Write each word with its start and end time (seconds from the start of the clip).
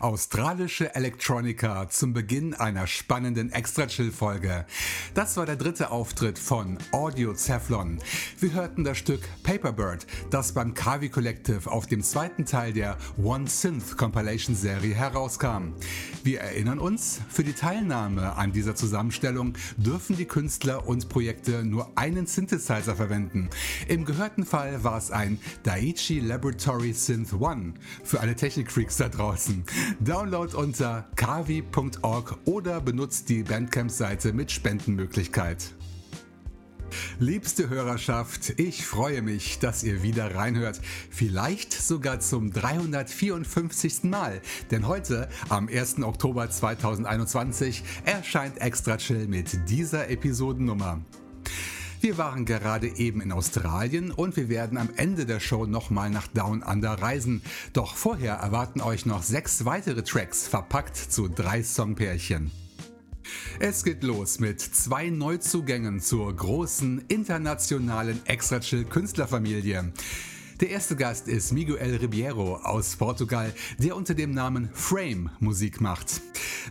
Australische 0.00 0.94
Electronica 0.94 1.88
zum 1.88 2.12
Beginn 2.12 2.54
einer 2.54 2.86
spannenden 2.86 3.52
Extra-Chill-Folge. 3.52 4.66
Das 5.14 5.36
war 5.36 5.46
der 5.46 5.56
dritte 5.56 5.90
Auftritt 5.90 6.38
von 6.38 6.78
Audio 6.90 7.34
Cephalon. 7.34 7.98
Wir 8.40 8.52
hörten 8.52 8.84
das 8.84 8.98
Stück 8.98 9.20
Paperbird, 9.42 10.06
das 10.30 10.52
beim 10.52 10.74
Kavi 10.74 11.08
Collective 11.08 11.70
auf 11.70 11.86
dem 11.86 12.02
zweiten 12.02 12.44
Teil 12.44 12.72
der 12.72 12.96
One 13.22 13.46
Synth 13.46 13.96
Compilation 13.96 14.56
Serie 14.56 14.94
herauskam. 14.94 15.74
Wir 16.22 16.40
erinnern 16.40 16.78
uns, 16.78 17.20
für 17.28 17.44
die 17.44 17.52
Teilnahme 17.52 18.36
an 18.36 18.52
dieser 18.52 18.74
Zusammenstellung 18.74 19.54
dürfen 19.76 20.16
die 20.16 20.24
Künstler 20.24 20.86
und 20.86 21.08
Projekte 21.08 21.64
nur 21.64 21.96
einen 21.96 22.26
Synthesizer 22.26 22.96
verwenden. 22.96 23.50
Im 23.88 24.04
gehörten 24.04 24.44
Fall 24.44 24.82
war 24.82 24.98
es 24.98 25.10
ein 25.10 25.38
Daiichi 25.62 26.20
Laboratory 26.20 26.92
Synth 26.92 27.32
One 27.34 27.74
für 28.02 28.20
alle 28.20 28.34
Technikfreaks 28.34 28.96
da 28.96 29.08
draußen. 29.08 29.64
Download 30.00 30.56
unter 30.56 31.08
kavi.org 31.16 32.36
oder 32.44 32.80
benutzt 32.80 33.28
die 33.28 33.42
Bandcamp-Seite 33.42 34.32
mit 34.32 34.50
Spendenmöglichkeit. 34.50 35.74
Liebste 37.18 37.68
Hörerschaft, 37.68 38.58
ich 38.58 38.86
freue 38.86 39.22
mich, 39.22 39.58
dass 39.58 39.82
ihr 39.82 40.02
wieder 40.02 40.34
reinhört. 40.34 40.80
Vielleicht 41.10 41.72
sogar 41.72 42.20
zum 42.20 42.52
354. 42.52 44.04
Mal. 44.04 44.40
Denn 44.70 44.86
heute, 44.86 45.28
am 45.48 45.68
1. 45.68 46.02
Oktober 46.02 46.48
2021, 46.48 47.82
erscheint 48.04 48.60
Extra 48.60 48.96
Chill 48.96 49.26
mit 49.26 49.68
dieser 49.68 50.08
Episodennummer. 50.08 51.00
Wir 52.04 52.18
waren 52.18 52.44
gerade 52.44 52.98
eben 52.98 53.22
in 53.22 53.32
Australien 53.32 54.10
und 54.10 54.36
wir 54.36 54.50
werden 54.50 54.76
am 54.76 54.90
Ende 54.94 55.24
der 55.24 55.40
Show 55.40 55.64
nochmal 55.64 56.10
nach 56.10 56.26
Down 56.26 56.62
Under 56.62 56.90
reisen. 56.90 57.40
Doch 57.72 57.96
vorher 57.96 58.34
erwarten 58.34 58.82
euch 58.82 59.06
noch 59.06 59.22
sechs 59.22 59.64
weitere 59.64 60.02
Tracks 60.02 60.46
verpackt 60.46 60.98
zu 60.98 61.28
drei 61.28 61.62
Songpärchen. 61.62 62.50
Es 63.58 63.84
geht 63.84 64.02
los 64.02 64.38
mit 64.38 64.60
zwei 64.60 65.08
Neuzugängen 65.08 65.98
zur 65.98 66.36
großen 66.36 67.06
internationalen 67.08 68.20
Extra 68.26 68.60
Chill 68.60 68.84
Künstlerfamilie. 68.84 69.90
Der 70.64 70.70
erste 70.70 70.96
Gast 70.96 71.28
ist 71.28 71.52
Miguel 71.52 71.96
Ribeiro 71.96 72.56
aus 72.56 72.96
Portugal, 72.96 73.52
der 73.76 73.94
unter 73.94 74.14
dem 74.14 74.30
Namen 74.30 74.70
Frame 74.72 75.28
Musik 75.38 75.82
macht. 75.82 76.22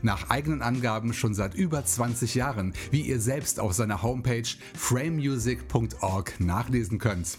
Nach 0.01 0.31
eigenen 0.31 0.63
Angaben 0.63 1.13
schon 1.13 1.35
seit 1.35 1.53
über 1.53 1.85
20 1.85 2.33
Jahren, 2.33 2.73
wie 2.89 3.01
ihr 3.01 3.19
selbst 3.19 3.59
auf 3.59 3.73
seiner 3.73 4.01
Homepage 4.01 4.47
framemusic.org 4.73 6.39
nachlesen 6.39 6.97
könnt. 6.97 7.37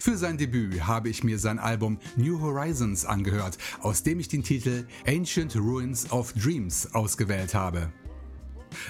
Für 0.00 0.16
sein 0.16 0.38
Debüt 0.38 0.88
habe 0.88 1.08
ich 1.08 1.22
mir 1.22 1.38
sein 1.38 1.60
Album 1.60 2.00
New 2.16 2.40
Horizons 2.40 3.04
angehört, 3.04 3.56
aus 3.80 4.02
dem 4.02 4.18
ich 4.18 4.26
den 4.26 4.42
Titel 4.42 4.88
Ancient 5.06 5.54
Ruins 5.54 6.10
of 6.10 6.32
Dreams 6.32 6.92
ausgewählt 6.94 7.54
habe. 7.54 7.92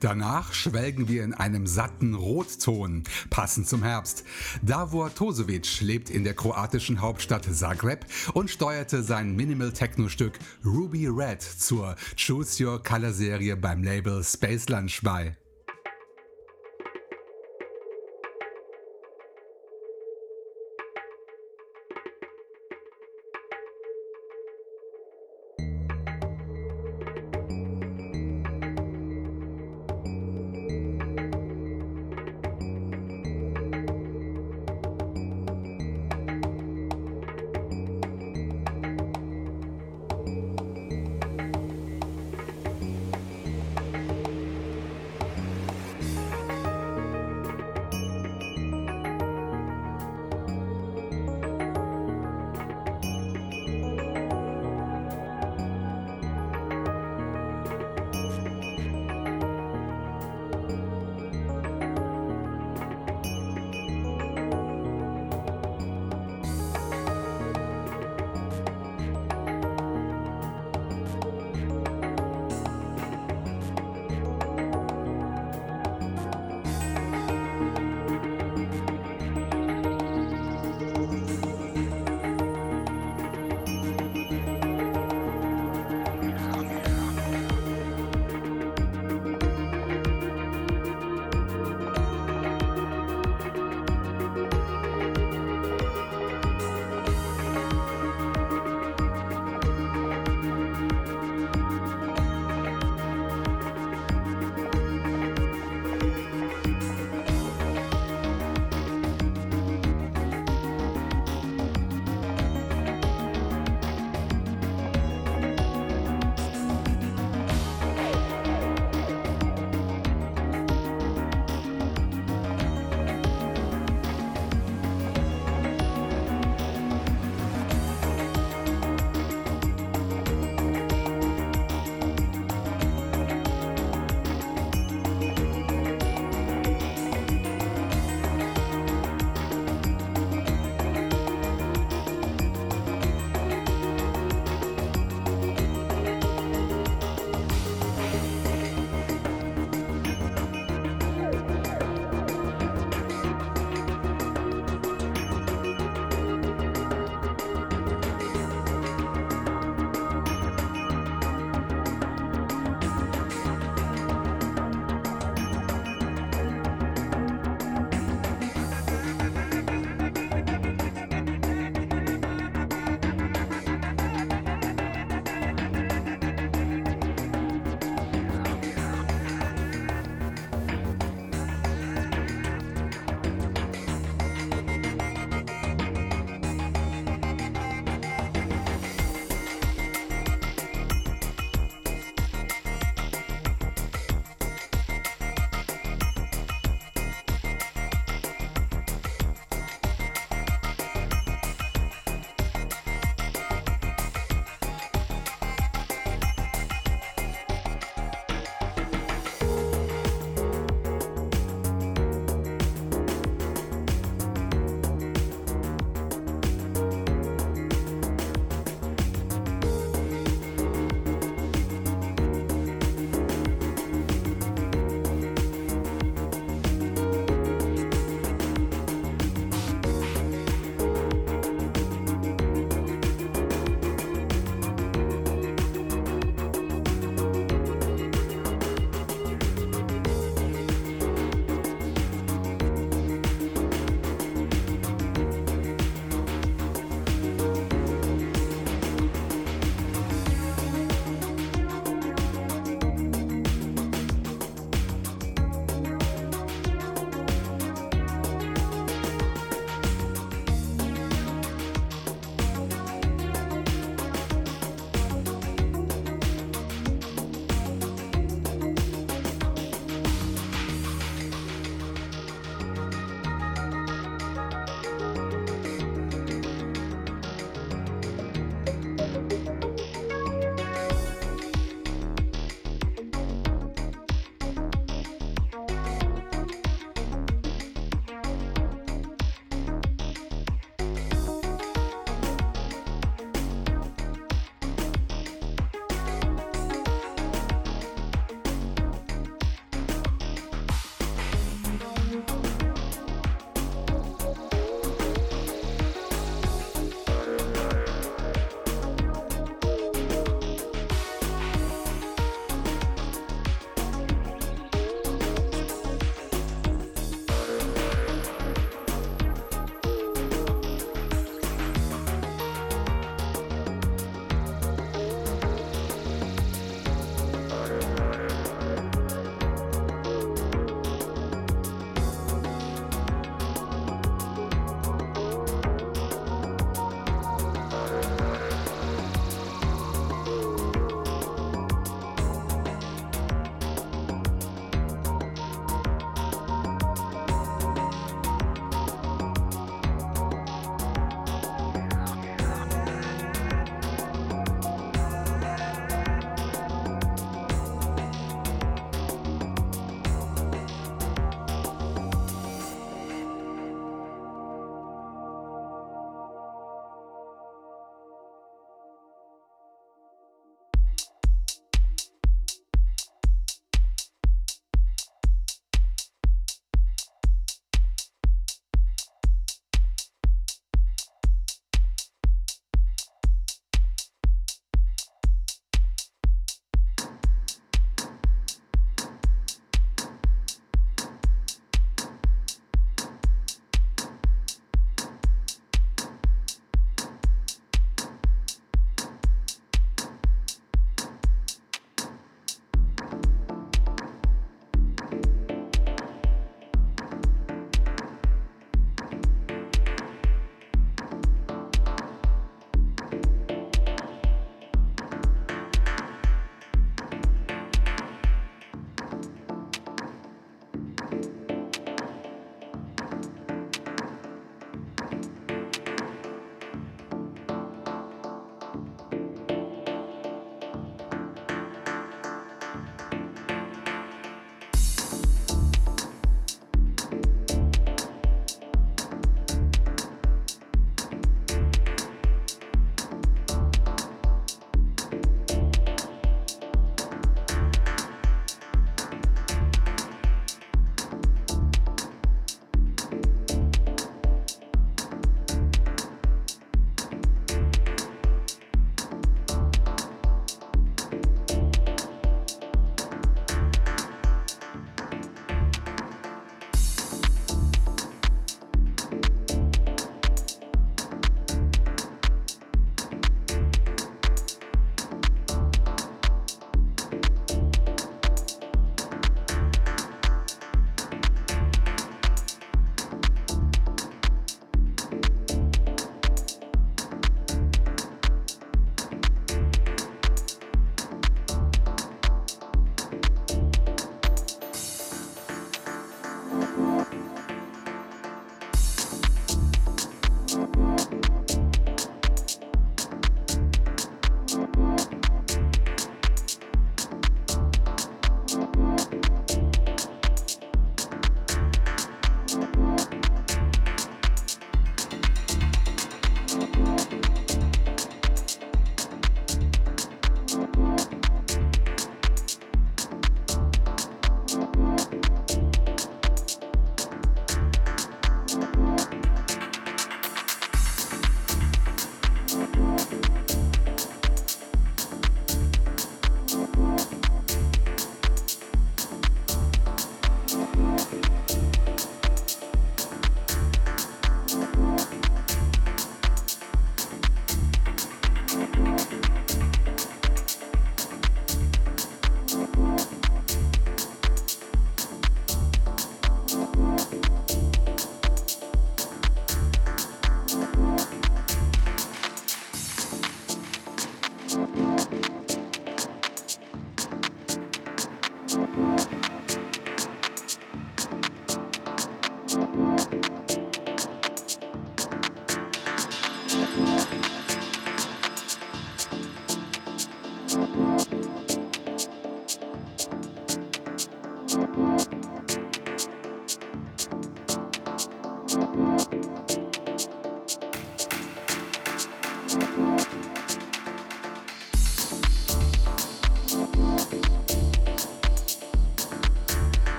Danach 0.00 0.52
schwelgen 0.52 1.08
wir 1.08 1.24
in 1.24 1.34
einem 1.34 1.66
satten 1.66 2.14
Rotton, 2.14 3.04
passend 3.30 3.68
zum 3.68 3.82
Herbst. 3.82 4.24
Davor 4.62 5.14
Tosovic 5.14 5.80
lebt 5.80 6.10
in 6.10 6.24
der 6.24 6.34
kroatischen 6.34 7.00
Hauptstadt 7.00 7.44
Zagreb 7.44 8.06
und 8.34 8.50
steuerte 8.50 9.02
sein 9.02 9.34
Minimal 9.34 9.72
Techno-Stück 9.72 10.38
Ruby 10.64 11.06
Red 11.06 11.42
zur 11.42 11.96
Choose 12.16 12.64
Your 12.64 12.82
Color 12.82 13.12
Serie 13.12 13.56
beim 13.56 13.82
Label 13.82 14.22
Space 14.24 14.68
Lunch 14.68 15.00
bei. 15.02 15.36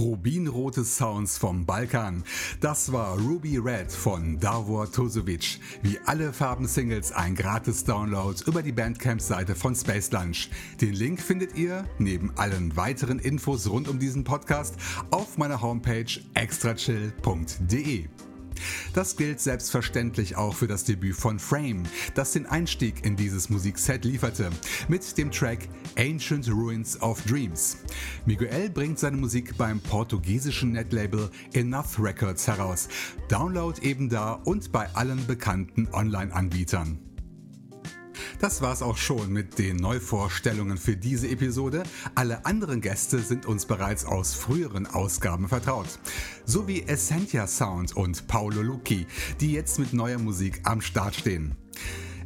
Rubinrote 0.00 0.82
Sounds 0.82 1.36
vom 1.36 1.66
Balkan. 1.66 2.24
Das 2.60 2.90
war 2.90 3.18
Ruby 3.18 3.58
Red 3.58 3.92
von 3.92 4.40
Davor 4.40 4.90
Tosovic. 4.90 5.60
Wie 5.82 5.98
alle 6.06 6.32
Farben-Singles 6.32 7.12
ein 7.12 7.34
gratis 7.34 7.84
Download 7.84 8.34
über 8.46 8.62
die 8.62 8.72
Bandcamp-Seite 8.72 9.54
von 9.54 9.74
Space 9.74 10.10
Lunch. 10.10 10.48
Den 10.80 10.94
Link 10.94 11.20
findet 11.20 11.54
ihr, 11.54 11.84
neben 11.98 12.32
allen 12.36 12.74
weiteren 12.76 13.18
Infos 13.18 13.68
rund 13.68 13.88
um 13.88 13.98
diesen 13.98 14.24
Podcast, 14.24 14.74
auf 15.10 15.36
meiner 15.36 15.60
Homepage 15.60 16.06
extrachill.de. 16.32 18.08
Das 18.94 19.16
gilt 19.16 19.40
selbstverständlich 19.40 20.36
auch 20.36 20.54
für 20.54 20.66
das 20.66 20.84
Debüt 20.84 21.16
von 21.16 21.38
Frame, 21.38 21.82
das 22.14 22.32
den 22.32 22.46
Einstieg 22.46 23.04
in 23.04 23.16
dieses 23.16 23.50
Musikset 23.50 24.04
lieferte, 24.04 24.50
mit 24.88 25.16
dem 25.18 25.30
Track 25.30 25.68
Ancient 25.96 26.48
Ruins 26.48 27.00
of 27.02 27.22
Dreams. 27.22 27.78
Miguel 28.26 28.70
bringt 28.70 28.98
seine 28.98 29.16
Musik 29.16 29.56
beim 29.56 29.80
portugiesischen 29.80 30.72
Netlabel 30.72 31.30
Enough 31.52 31.98
Records 31.98 32.46
heraus. 32.46 32.88
Download 33.28 33.80
eben 33.82 34.08
da 34.08 34.32
und 34.32 34.72
bei 34.72 34.88
allen 34.94 35.26
bekannten 35.26 35.88
Online-Anbietern. 35.92 37.09
Das 38.40 38.62
war's 38.62 38.80
auch 38.80 38.96
schon 38.96 39.30
mit 39.34 39.58
den 39.58 39.76
Neuvorstellungen 39.76 40.78
für 40.78 40.96
diese 40.96 41.28
Episode. 41.28 41.82
Alle 42.14 42.46
anderen 42.46 42.80
Gäste 42.80 43.18
sind 43.18 43.44
uns 43.44 43.66
bereits 43.66 44.06
aus 44.06 44.32
früheren 44.32 44.86
Ausgaben 44.86 45.46
vertraut. 45.46 45.98
So 46.46 46.66
wie 46.66 46.82
Essentia 46.84 47.46
Sound 47.46 47.94
und 47.94 48.26
Paolo 48.28 48.62
Lucchi, 48.62 49.06
die 49.40 49.52
jetzt 49.52 49.78
mit 49.78 49.92
neuer 49.92 50.18
Musik 50.18 50.62
am 50.64 50.80
Start 50.80 51.16
stehen. 51.16 51.54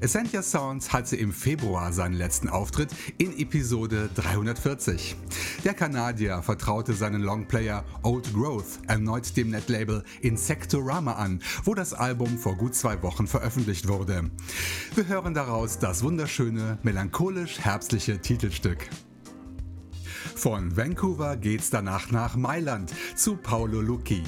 Essentia 0.04 0.42
Sounds 0.42 0.92
hatte 0.92 1.16
im 1.16 1.32
Februar 1.32 1.90
seinen 1.90 2.12
letzten 2.12 2.50
Auftritt 2.50 2.90
in 3.16 3.38
Episode 3.38 4.10
340. 4.14 5.16
Der 5.64 5.72
Kanadier 5.72 6.42
vertraute 6.42 6.92
seinen 6.92 7.22
Longplayer 7.22 7.86
Old 8.02 8.30
Growth 8.34 8.80
erneut 8.86 9.34
dem 9.34 9.48
Netlabel 9.48 10.04
Insectorama 10.20 11.12
an, 11.12 11.40
wo 11.64 11.72
das 11.72 11.94
Album 11.94 12.36
vor 12.36 12.54
gut 12.54 12.74
zwei 12.74 13.02
Wochen 13.02 13.26
veröffentlicht 13.26 13.88
wurde. 13.88 14.30
Wir 14.94 15.08
hören 15.08 15.32
daraus 15.32 15.78
das 15.78 16.02
wunderschöne, 16.02 16.76
melancholisch-herbstliche 16.82 18.18
Titelstück. 18.18 18.90
Von 20.34 20.76
Vancouver 20.76 21.36
geht's 21.36 21.70
danach 21.70 22.10
nach 22.10 22.36
Mailand 22.36 22.92
zu 23.14 23.36
Paolo 23.36 23.80
Lucchi, 23.80 24.22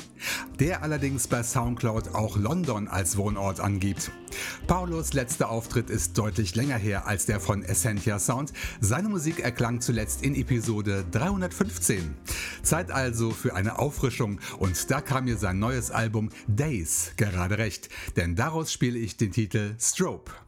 der 0.59 0.83
allerdings 0.83 1.27
bei 1.27 1.43
Soundcloud 1.43 2.15
auch 2.15 2.37
London 2.37 2.89
als 2.89 3.17
Wohnort 3.17 3.61
angibt. 3.61 4.11
Paulos 4.67 5.13
letzter 5.13 5.51
Auftritt 5.51 5.91
ist 5.91 6.19
deutlich 6.19 6.55
länger 6.55 6.77
her 6.77 7.07
als 7.07 7.27
der 7.27 7.41
von 7.41 7.63
Essentia 7.63 8.19
Sound. 8.19 8.53
Seine 8.81 9.09
Musik 9.09 9.41
erklang 9.41 9.81
zuletzt 9.81 10.23
in 10.23 10.35
Episode 10.35 11.05
315. 11.11 12.15
Zeit 12.63 12.91
also 12.91 13.31
für 13.31 13.55
eine 13.55 13.79
Auffrischung 13.79 14.41
und 14.59 14.91
da 14.91 15.01
kam 15.01 15.25
mir 15.25 15.37
sein 15.37 15.59
neues 15.59 15.91
Album 15.91 16.31
Days 16.47 17.13
gerade 17.17 17.59
recht, 17.59 17.89
denn 18.17 18.37
daraus 18.37 18.73
spiele 18.73 18.99
ich 18.99 19.17
den 19.17 19.33
Titel 19.33 19.75
Strobe. 19.79 20.46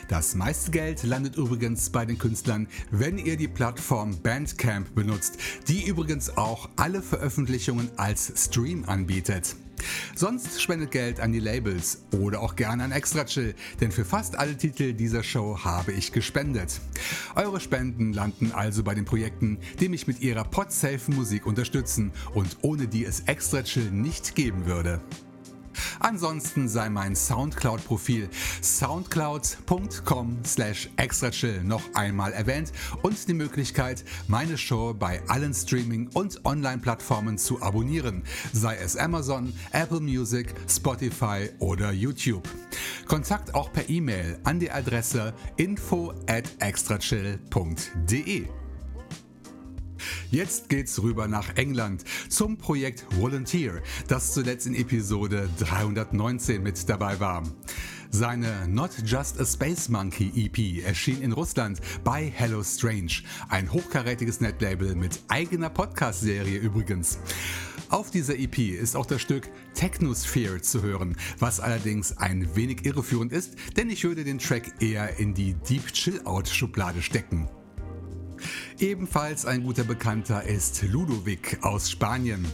Das 0.08 0.34
meiste 0.34 0.70
Geld 0.70 1.02
landet 1.02 1.36
übrigens 1.36 1.88
bei 1.88 2.04
den 2.04 2.18
Künstlern, 2.18 2.68
wenn 2.90 3.16
ihr 3.16 3.38
die 3.38 3.48
Plattform 3.48 4.20
Bandcamp 4.20 4.94
benutzt, 4.94 5.38
die 5.66 5.86
übrigens 5.86 6.36
auch 6.36 6.68
alle 6.76 7.00
Veröffentlichungen 7.00 7.90
als 7.96 8.30
Stream 8.36 8.84
anbietet. 8.84 9.56
Sonst 10.14 10.60
spendet 10.60 10.90
Geld 10.90 11.20
an 11.20 11.32
die 11.32 11.40
Labels 11.40 12.04
oder 12.12 12.40
auch 12.40 12.56
gerne 12.56 12.84
an 12.84 12.92
Extra 12.92 13.24
Chill, 13.24 13.54
denn 13.80 13.92
für 13.92 14.04
fast 14.04 14.38
alle 14.38 14.56
Titel 14.56 14.92
dieser 14.92 15.22
Show 15.22 15.58
habe 15.64 15.92
ich 15.92 16.12
gespendet. 16.12 16.80
Eure 17.34 17.60
Spenden 17.60 18.12
landen 18.12 18.52
also 18.52 18.82
bei 18.82 18.94
den 18.94 19.04
Projekten, 19.04 19.58
die 19.80 19.88
mich 19.88 20.06
mit 20.06 20.20
ihrer 20.20 20.44
Podsafe 20.44 21.10
Musik 21.12 21.46
unterstützen 21.46 22.12
und 22.34 22.58
ohne 22.62 22.86
die 22.86 23.04
es 23.04 23.20
Extra 23.20 23.62
Chill 23.62 23.90
nicht 23.90 24.34
geben 24.34 24.66
würde. 24.66 25.00
Ansonsten 26.00 26.68
sei 26.68 26.88
mein 26.88 27.14
Soundcloud-Profil 27.14 28.28
soundcloud.com 28.60 30.38
slash 30.44 30.88
extrachill 30.96 31.62
noch 31.64 31.82
einmal 31.94 32.32
erwähnt 32.32 32.72
und 33.02 33.28
die 33.28 33.34
Möglichkeit, 33.34 34.04
meine 34.28 34.58
Show 34.58 34.94
bei 34.94 35.22
allen 35.28 35.54
Streaming- 35.54 36.08
und 36.14 36.44
Online-Plattformen 36.44 37.38
zu 37.38 37.62
abonnieren, 37.62 38.22
sei 38.52 38.76
es 38.76 38.96
Amazon, 38.96 39.52
Apple 39.72 40.00
Music, 40.00 40.54
Spotify 40.68 41.50
oder 41.58 41.92
YouTube. 41.92 42.48
Kontakt 43.06 43.54
auch 43.54 43.72
per 43.72 43.88
E-Mail 43.88 44.38
an 44.44 44.58
die 44.58 44.70
Adresse 44.70 45.34
info 45.56 46.12
at 46.26 46.44
extrachill.de. 46.60 48.61
Jetzt 50.30 50.68
geht's 50.68 51.02
rüber 51.02 51.28
nach 51.28 51.56
England 51.56 52.04
zum 52.28 52.58
Projekt 52.58 53.04
Volunteer, 53.18 53.82
das 54.08 54.32
zuletzt 54.32 54.66
in 54.66 54.74
Episode 54.74 55.48
319 55.58 56.62
mit 56.62 56.88
dabei 56.88 57.20
war. 57.20 57.42
Seine 58.14 58.68
Not 58.68 58.90
Just 59.06 59.40
a 59.40 59.46
Space 59.46 59.88
Monkey 59.88 60.30
EP 60.36 60.84
erschien 60.84 61.22
in 61.22 61.32
Russland 61.32 61.80
bei 62.04 62.30
Hello 62.34 62.62
Strange, 62.62 63.22
ein 63.48 63.72
hochkarätiges 63.72 64.42
Netlabel 64.42 64.94
mit 64.94 65.18
eigener 65.28 65.70
Podcast-Serie 65.70 66.58
übrigens. 66.58 67.18
Auf 67.88 68.10
dieser 68.10 68.38
EP 68.38 68.58
ist 68.58 68.96
auch 68.96 69.06
das 69.06 69.22
Stück 69.22 69.48
Technosphere 69.72 70.60
zu 70.60 70.82
hören, 70.82 71.16
was 71.38 71.58
allerdings 71.58 72.18
ein 72.18 72.54
wenig 72.54 72.84
irreführend 72.84 73.32
ist, 73.32 73.54
denn 73.78 73.88
ich 73.88 74.04
würde 74.04 74.24
den 74.24 74.38
Track 74.38 74.82
eher 74.82 75.18
in 75.18 75.32
die 75.32 75.54
Deep 75.54 75.92
Chill-Out-Schublade 75.92 77.00
stecken. 77.00 77.48
Ebenfalls 78.82 79.46
ein 79.46 79.62
guter 79.62 79.84
Bekannter 79.84 80.42
ist 80.42 80.82
Ludovic 80.82 81.58
aus 81.62 81.88
Spanien. 81.88 82.44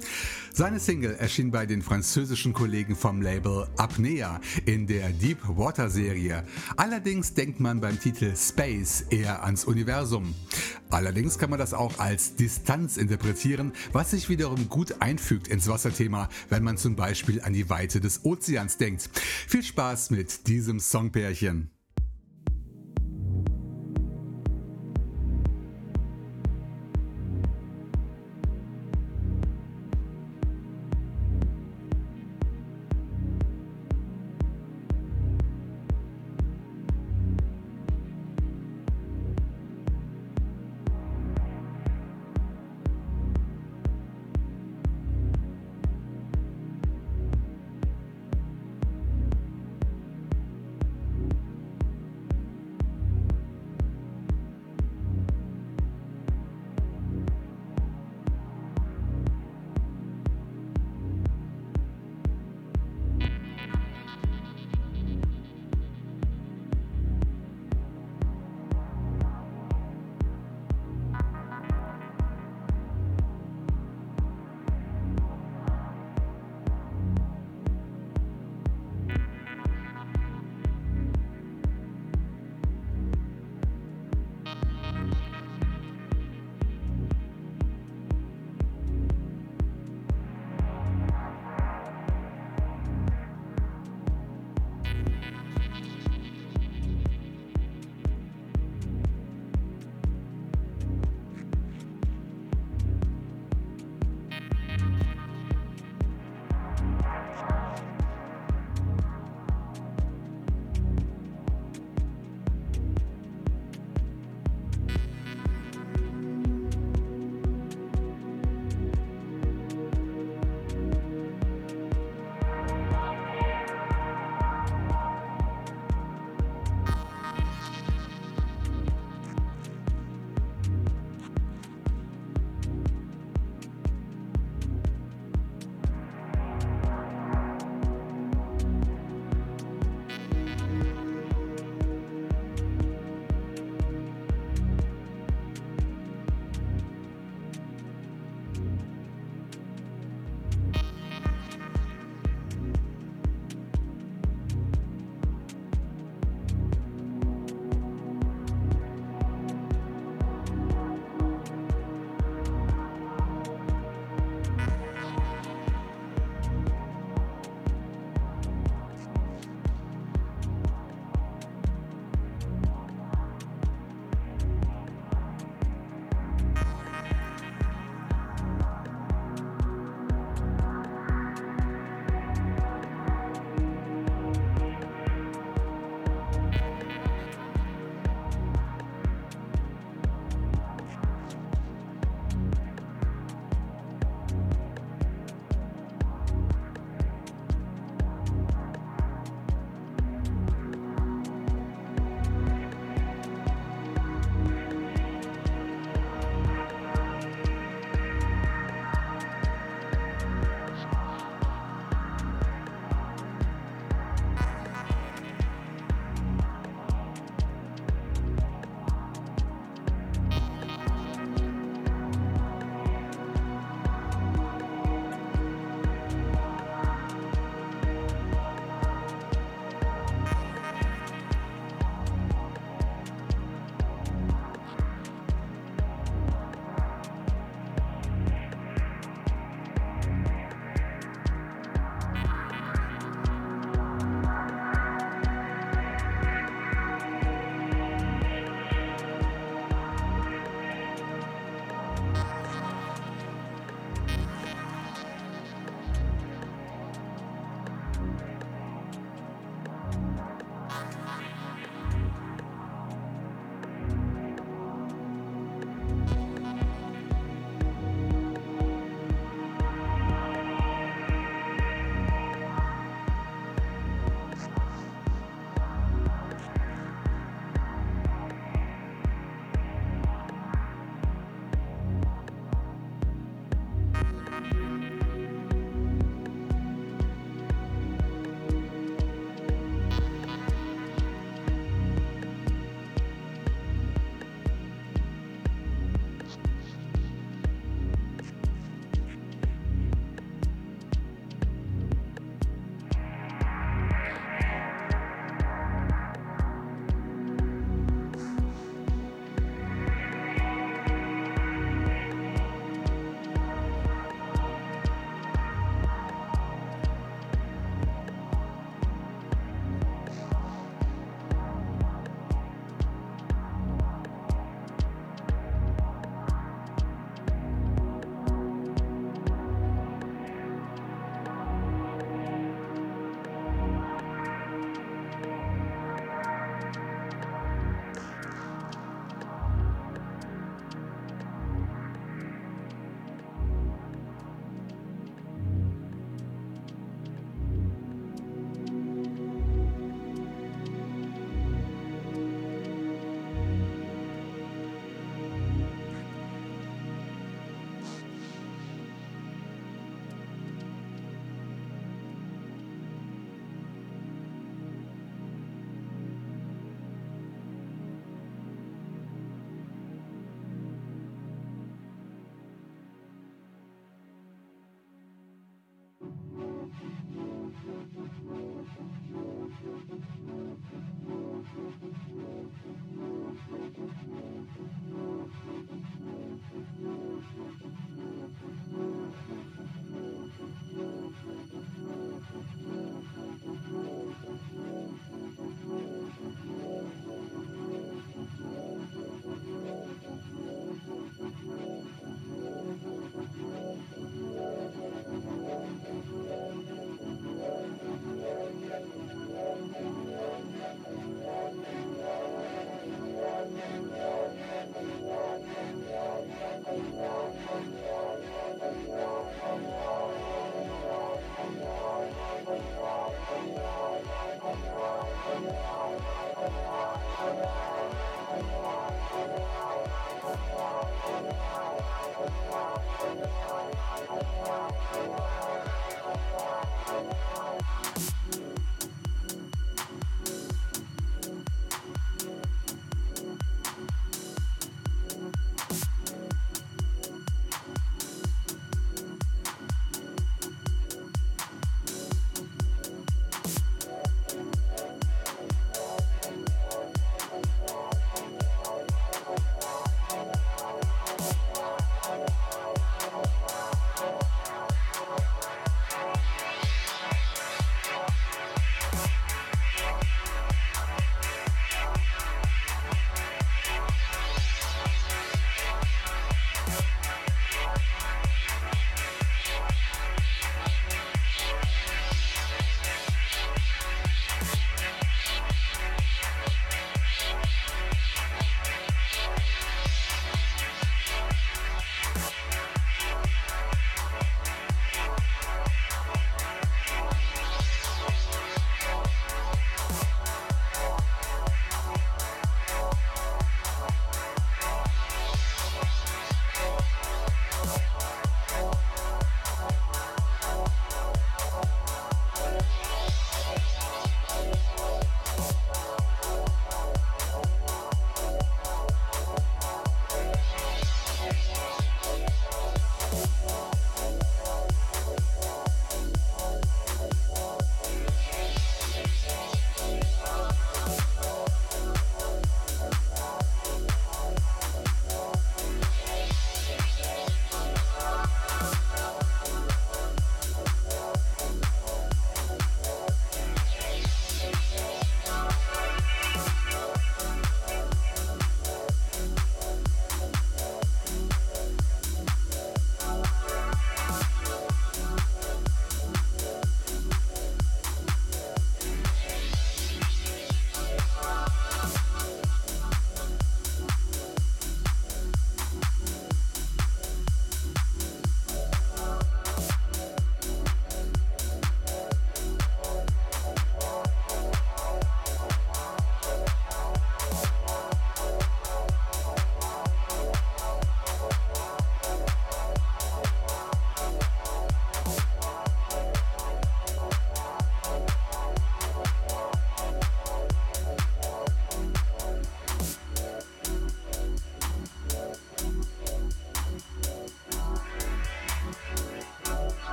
Seine 0.52 0.78
Single 0.78 1.14
erschien 1.14 1.50
bei 1.50 1.64
den 1.64 1.80
französischen 1.80 2.52
Kollegen 2.52 2.96
vom 2.96 3.22
Label 3.22 3.66
Apnea 3.78 4.38
in 4.66 4.86
der 4.86 5.08
Deep 5.08 5.38
Water 5.48 5.88
Serie. 5.88 6.44
Allerdings 6.76 7.32
denkt 7.32 7.60
man 7.60 7.80
beim 7.80 7.98
Titel 7.98 8.36
Space 8.36 9.06
eher 9.08 9.42
ans 9.42 9.64
Universum. 9.64 10.34
Allerdings 10.90 11.38
kann 11.38 11.48
man 11.48 11.58
das 11.58 11.72
auch 11.72 11.98
als 11.98 12.36
Distanz 12.36 12.98
interpretieren, 12.98 13.72
was 13.92 14.10
sich 14.10 14.28
wiederum 14.28 14.68
gut 14.68 15.00
einfügt 15.00 15.48
ins 15.48 15.66
Wasserthema, 15.66 16.28
wenn 16.50 16.62
man 16.62 16.76
zum 16.76 16.94
Beispiel 16.94 17.40
an 17.40 17.54
die 17.54 17.70
Weite 17.70 18.02
des 18.02 18.26
Ozeans 18.26 18.76
denkt. 18.76 19.08
Viel 19.46 19.62
Spaß 19.62 20.10
mit 20.10 20.46
diesem 20.46 20.78
Songpärchen. 20.78 21.70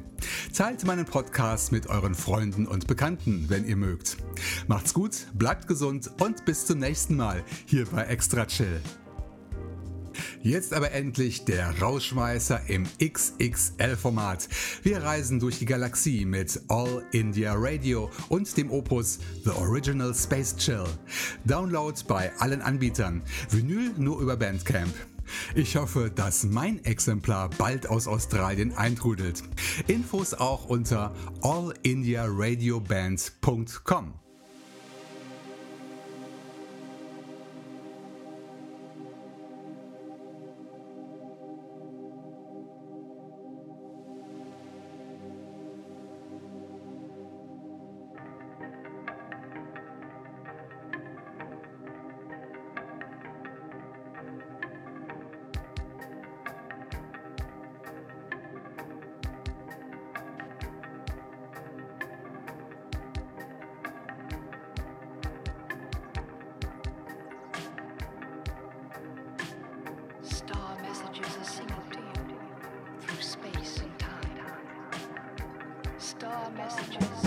Teilt 0.53 0.85
meinen 0.85 1.05
Podcast 1.05 1.71
mit 1.71 1.87
euren 1.87 2.15
Freunden 2.15 2.65
und 2.65 2.87
Bekannten, 2.87 3.45
wenn 3.49 3.65
ihr 3.65 3.75
mögt. 3.75 4.17
Macht's 4.67 4.93
gut, 4.93 5.27
bleibt 5.33 5.67
gesund 5.67 6.09
und 6.21 6.45
bis 6.45 6.65
zum 6.65 6.79
nächsten 6.79 7.15
Mal 7.15 7.43
hier 7.65 7.85
bei 7.85 8.03
Extra 8.03 8.45
Chill. 8.45 8.81
Jetzt 10.41 10.73
aber 10.73 10.91
endlich 10.91 11.45
der 11.45 11.79
Rausschmeißer 11.79 12.61
im 12.67 12.85
XXL-Format. 13.01 14.49
Wir 14.83 15.03
reisen 15.03 15.39
durch 15.39 15.59
die 15.59 15.65
Galaxie 15.65 16.25
mit 16.25 16.59
All 16.67 17.05
India 17.11 17.53
Radio 17.55 18.11
und 18.29 18.57
dem 18.57 18.71
Opus 18.71 19.19
The 19.43 19.51
Original 19.51 20.13
Space 20.13 20.55
Chill. 20.57 20.85
Download 21.45 21.99
bei 22.07 22.31
allen 22.39 22.61
Anbietern. 22.61 23.21
Vinyl 23.49 23.93
nur 23.97 24.21
über 24.21 24.37
Bandcamp. 24.37 24.93
Ich 25.55 25.75
hoffe, 25.75 26.11
dass 26.13 26.43
mein 26.43 26.85
Exemplar 26.85 27.49
bald 27.57 27.87
aus 27.87 28.07
Australien 28.07 28.73
eintrudelt. 28.73 29.41
Infos 29.87 30.33
auch 30.33 30.65
unter 30.65 31.15
allindiaradioband.com. 31.41 34.24
messages 76.53 77.24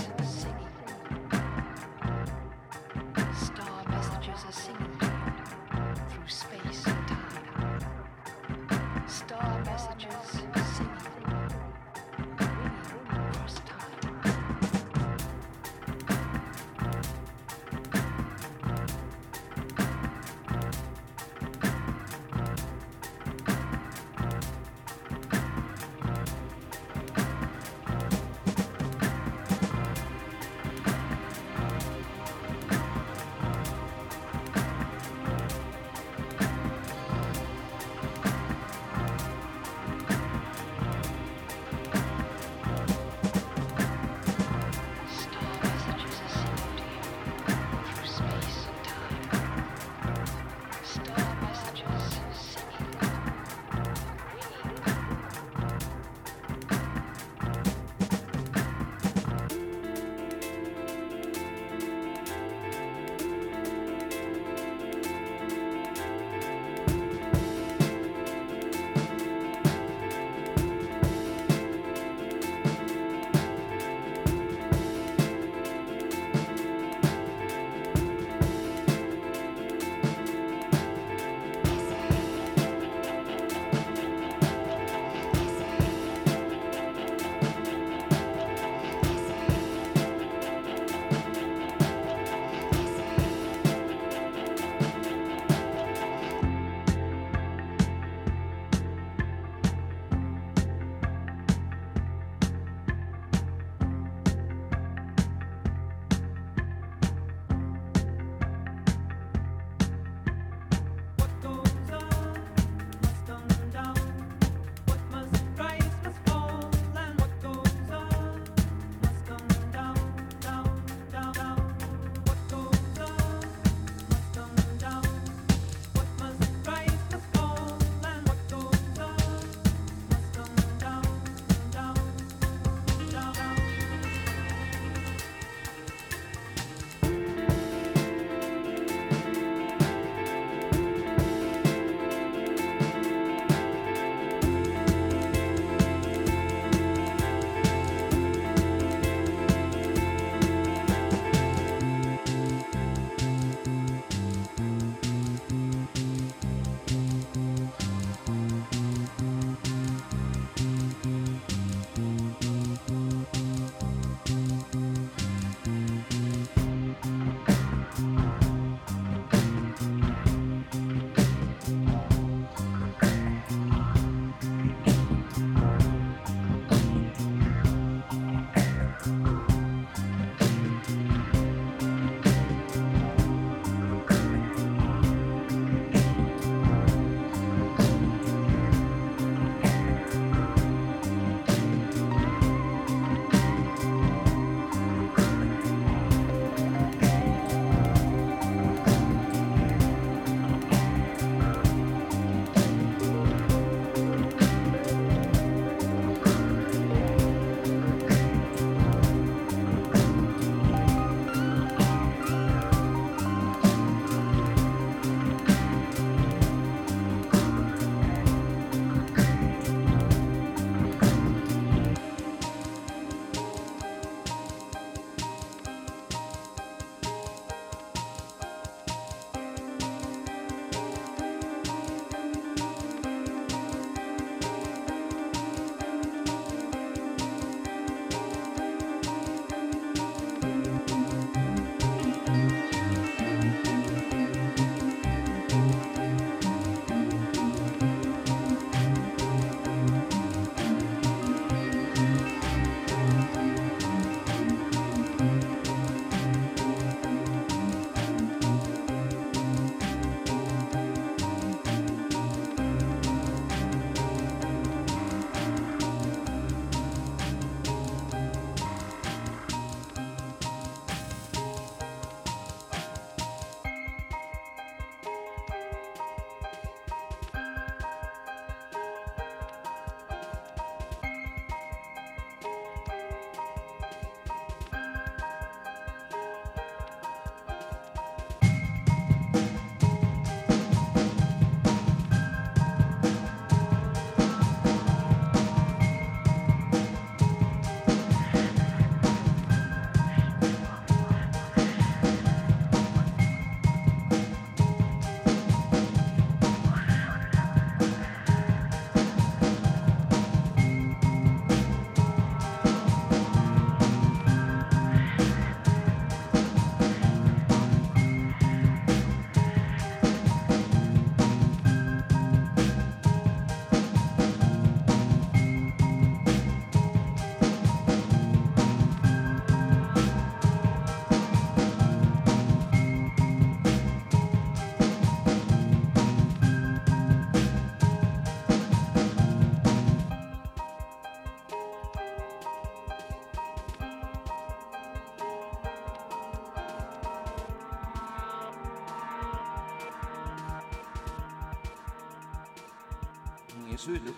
i 353.71 353.77
Sydney. 353.77 354.15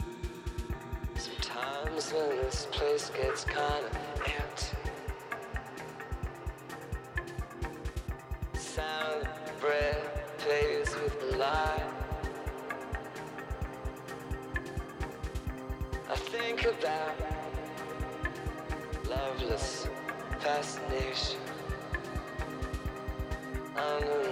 Sometimes 1.16 2.12
when 2.12 2.28
this 2.28 2.68
place 2.70 3.10
gets 3.10 3.44
kind 3.44 3.84
of 3.84 3.96
empty, 4.24 4.76
sound 8.54 9.26
of 9.26 9.60
breath 9.60 10.36
plays 10.38 10.94
with 11.02 11.20
the 11.20 11.36
light. 11.36 11.82
I 16.08 16.14
think 16.14 16.64
about 16.66 17.16
loveless 19.08 19.88
fascination 20.38 21.40
under 23.76 24.29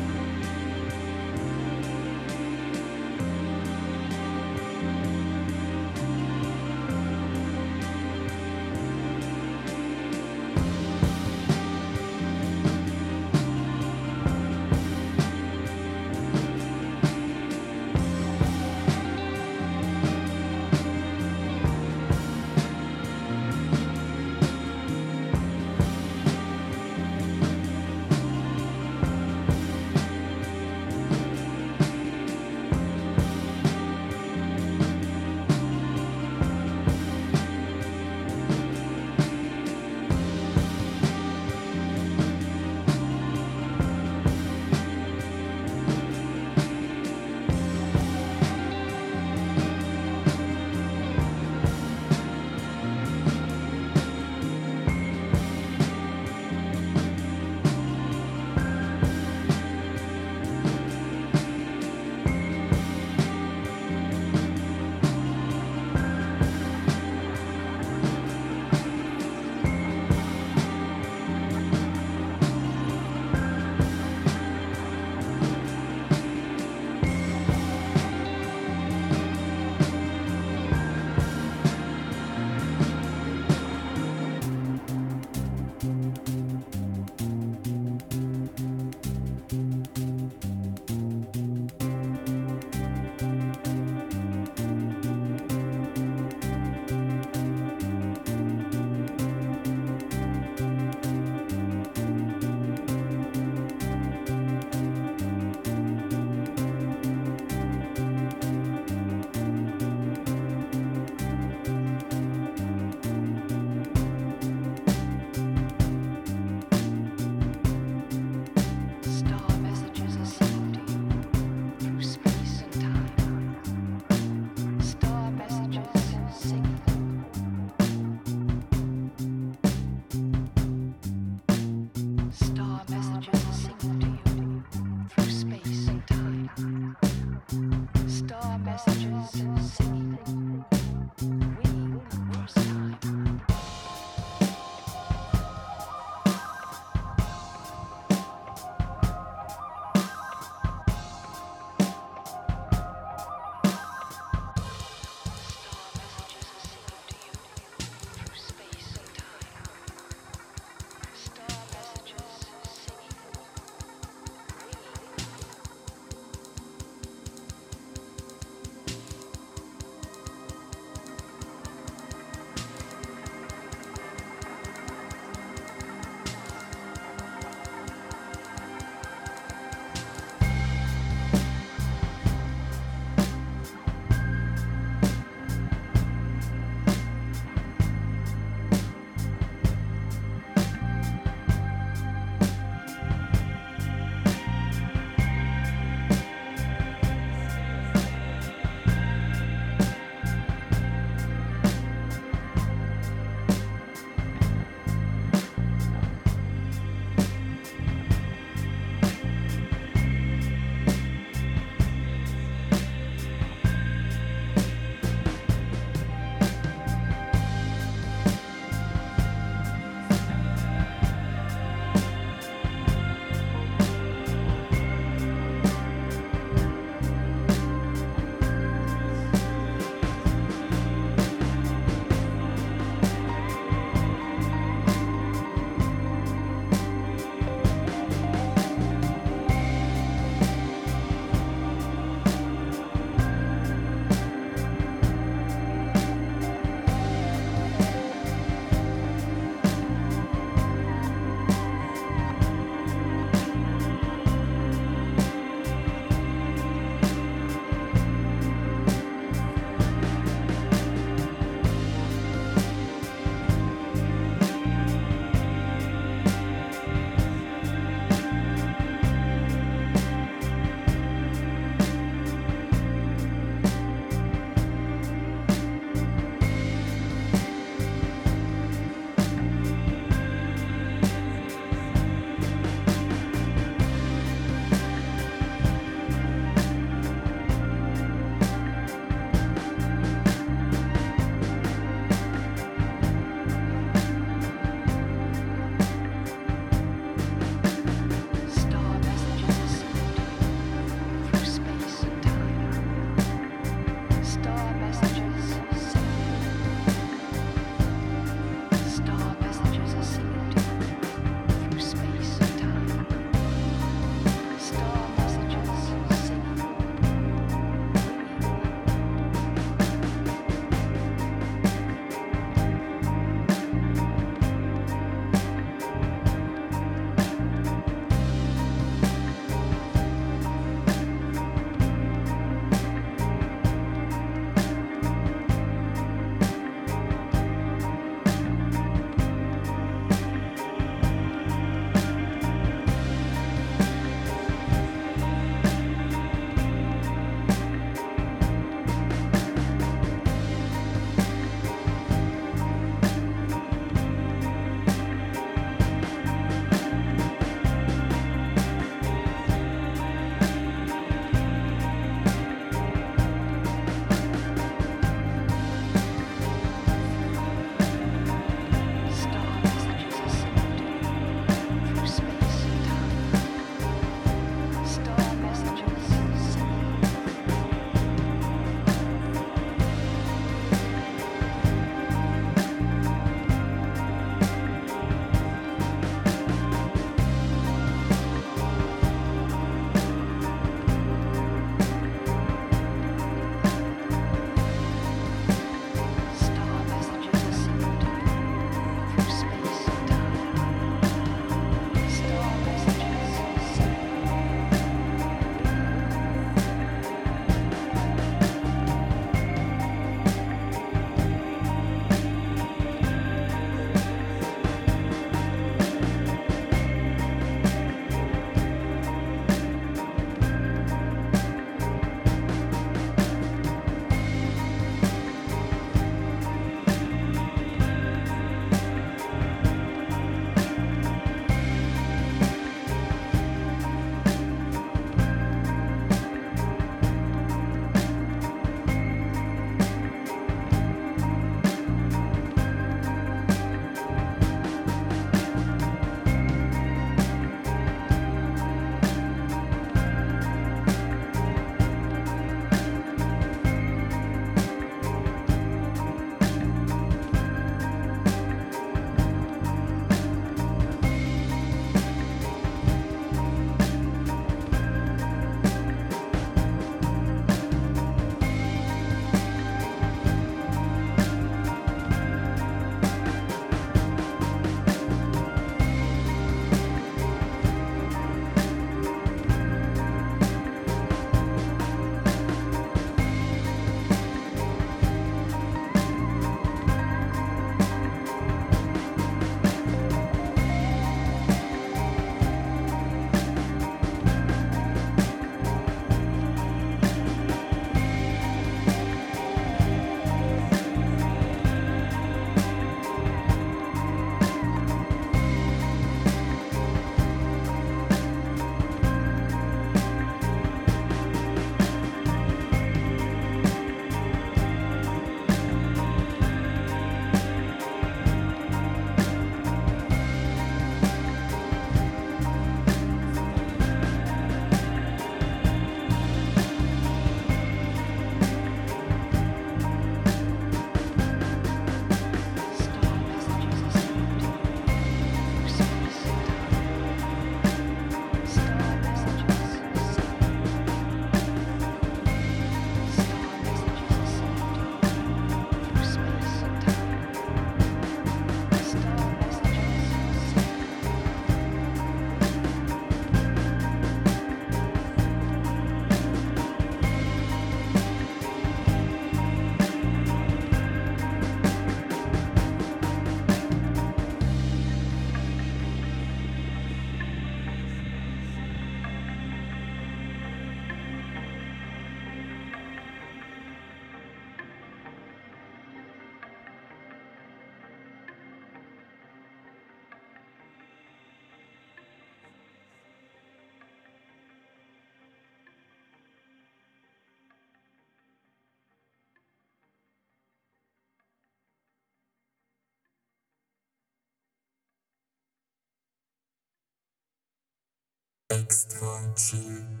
extra 598.51 599.33
chill. 599.35 600.00